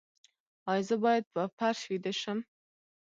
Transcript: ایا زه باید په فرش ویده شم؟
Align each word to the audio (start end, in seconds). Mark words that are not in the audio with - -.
ایا 0.71 0.83
زه 0.87 0.95
باید 1.03 1.23
په 1.33 1.41
فرش 1.57 1.79
ویده 1.89 2.13
شم؟ 2.21 2.39